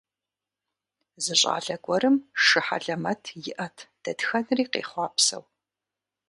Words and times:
Зы 1.23 1.33
щӏалэ 1.39 1.75
гуэрым 1.83 2.15
шы 2.43 2.59
хьэлэмэт 2.65 3.23
иӏэт, 3.49 3.77
дэтхэнэри 4.03 4.65
къехъуапсэу. 4.71 5.43